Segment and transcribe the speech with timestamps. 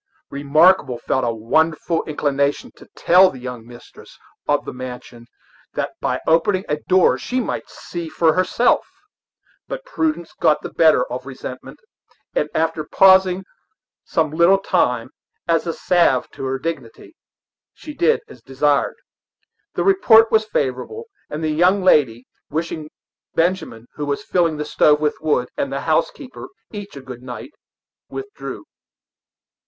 [0.31, 5.27] Remarkable felt a wonderful inclination to tell the young mistress of the mansion
[5.75, 8.87] that by opening a door she might see for herself;
[9.67, 11.79] but prudence got the better of resentment,
[12.35, 13.45] and after pausing
[14.03, 15.11] some little time,
[15.47, 17.15] as a salve to her dignity,
[17.71, 18.95] she did as desired.
[19.75, 22.89] The report was favorable, and the young lady, wishing
[23.35, 27.51] Benjamin, who was filling the stove with wood, and the housekeeper, each a good night,
[28.09, 28.65] withdrew.